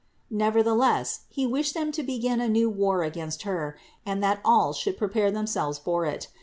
[0.33, 4.73] Neverthe less, he wished them to begin a new war against Her, and that all
[4.73, 6.27] should prepare themselves for it.